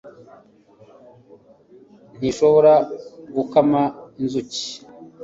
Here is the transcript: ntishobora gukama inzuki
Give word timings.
ntishobora 2.17 2.73
gukama 3.35 3.81
inzuki 4.21 4.65